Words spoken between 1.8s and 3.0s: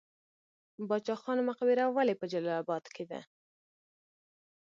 ولې په جلال اباد